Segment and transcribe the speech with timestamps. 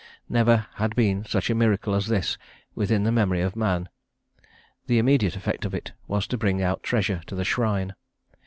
[0.27, 2.35] Never had been such a miracle as this
[2.73, 3.87] within the memory of man.
[4.87, 7.93] The immediate effect of it was to bring out treasure to the shrine.